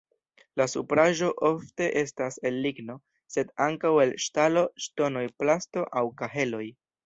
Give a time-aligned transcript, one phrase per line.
[0.61, 2.97] La supraĵo ofte estas el ligno,
[3.35, 6.69] sed ankaŭ el ŝtalo, ŝtono, plasto aŭ kaheloj.